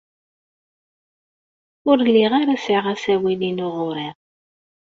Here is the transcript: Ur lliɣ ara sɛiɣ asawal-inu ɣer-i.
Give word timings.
Ur 1.89 1.97
lliɣ 2.07 2.31
ara 2.41 2.55
sɛiɣ 2.65 2.85
asawal-inu 2.93 3.67
ɣer-i. 3.77 4.09